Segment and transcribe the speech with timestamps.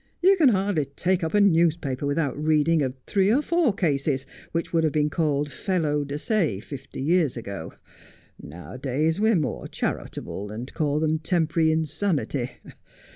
[0.19, 4.25] You can hardly take up a news paper without reading of three or four cases
[4.51, 7.71] which would have been called felo de se fifty years ago.
[8.41, 12.49] Now a days we're more charitable, and call them temporary insanity.